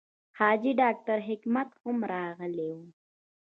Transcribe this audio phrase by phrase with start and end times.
[0.37, 2.79] حاجي ډاکټر حکمت هم راغلی و.